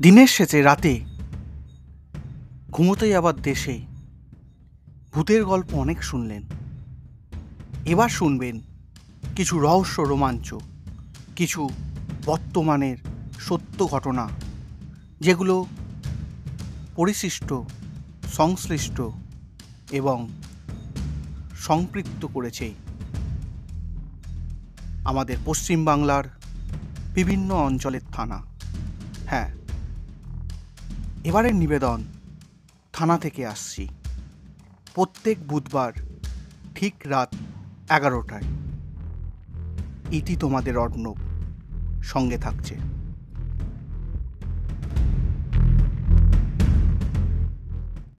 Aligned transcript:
দিনের 0.00 0.26
শেষে 0.26 0.62
রাতে। 0.62 1.00
ঘুমোতেই 2.70 3.10
যাবার 3.10 3.42
দেশে। 3.42 3.80
ভূতের 5.12 5.44
গল্প 5.44 5.74
অনেক 5.74 6.02
শুনলেন। 6.02 6.42
এবার 7.86 8.08
শুনবেন 8.08 8.60
কিছু 9.36 9.58
রহস্য 9.58 10.02
রোমাঞ্চ, 10.02 10.54
কিছু 11.36 11.70
বর্তমানের 12.26 12.96
সত্য 13.40 13.86
ঘটনা, 13.86 14.28
যেগুলো 15.20 15.66
পরিশিষ্ট, 16.96 17.54
সংশ্লিষ্ট 18.32 19.02
এবং 19.90 20.28
সম্পৃক্ত 21.58 22.26
করেছে 22.26 22.74
আমাদের 25.04 25.36
পশ্চিমবাংলার 25.44 26.24
বিভিন্ন 27.14 27.54
অঞ্চলের 27.54 28.00
থানা। 28.12 28.42
হ্যাঁ 29.26 29.59
এবারের 31.24 31.54
নিবেদন, 31.54 32.04
থানা 32.92 33.18
থেকে 33.18 33.46
আসছি। 33.46 33.88
প্রত্যেক 34.94 35.48
বুধবার 35.48 35.92
ঠিক 36.74 36.94
রাত 37.04 37.34
এগারোটায়। 37.90 38.42
ইতি 40.12 40.36
তোমাদের 40.36 40.78
অর্ণব 40.78 41.16
সঙ্গে 42.02 42.38
থাকছে। 42.38 42.76